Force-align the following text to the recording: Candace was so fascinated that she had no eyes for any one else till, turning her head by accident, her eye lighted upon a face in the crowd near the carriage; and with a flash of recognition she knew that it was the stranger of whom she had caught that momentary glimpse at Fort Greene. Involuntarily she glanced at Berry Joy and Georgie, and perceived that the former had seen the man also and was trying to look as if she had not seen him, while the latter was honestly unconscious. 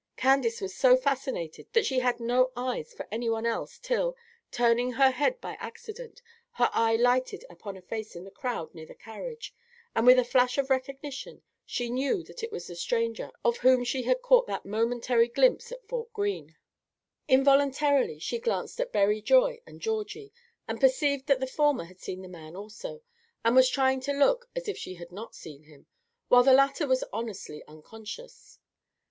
Candace 0.17 0.61
was 0.61 0.75
so 0.75 0.97
fascinated 0.97 1.67
that 1.73 1.85
she 1.85 1.99
had 1.99 2.19
no 2.19 2.51
eyes 2.55 2.91
for 2.91 3.07
any 3.11 3.29
one 3.29 3.45
else 3.45 3.77
till, 3.77 4.17
turning 4.49 4.93
her 4.93 5.11
head 5.11 5.39
by 5.39 5.53
accident, 5.59 6.23
her 6.53 6.71
eye 6.73 6.95
lighted 6.95 7.45
upon 7.51 7.77
a 7.77 7.83
face 7.83 8.15
in 8.15 8.23
the 8.23 8.31
crowd 8.31 8.73
near 8.73 8.87
the 8.87 8.95
carriage; 8.95 9.53
and 9.95 10.07
with 10.07 10.17
a 10.17 10.23
flash 10.25 10.57
of 10.57 10.71
recognition 10.71 11.43
she 11.67 11.87
knew 11.87 12.23
that 12.23 12.41
it 12.41 12.51
was 12.51 12.65
the 12.65 12.75
stranger 12.75 13.29
of 13.45 13.57
whom 13.59 13.83
she 13.83 14.01
had 14.01 14.23
caught 14.23 14.47
that 14.47 14.65
momentary 14.65 15.27
glimpse 15.27 15.71
at 15.71 15.87
Fort 15.87 16.11
Greene. 16.13 16.55
Involuntarily 17.27 18.17
she 18.17 18.39
glanced 18.39 18.79
at 18.81 18.91
Berry 18.91 19.21
Joy 19.21 19.61
and 19.67 19.79
Georgie, 19.79 20.33
and 20.67 20.81
perceived 20.81 21.27
that 21.27 21.39
the 21.39 21.45
former 21.45 21.83
had 21.83 21.99
seen 21.99 22.23
the 22.23 22.27
man 22.27 22.55
also 22.55 23.03
and 23.45 23.55
was 23.55 23.69
trying 23.69 23.99
to 23.99 24.13
look 24.13 24.49
as 24.55 24.67
if 24.67 24.79
she 24.79 24.95
had 24.95 25.11
not 25.11 25.35
seen 25.35 25.65
him, 25.65 25.85
while 26.27 26.41
the 26.41 26.53
latter 26.53 26.87
was 26.87 27.03
honestly 27.13 27.63
unconscious. 27.67 28.57